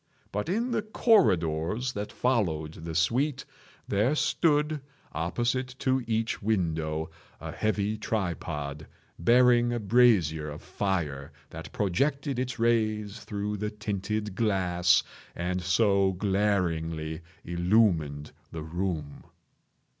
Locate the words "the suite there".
2.73-4.15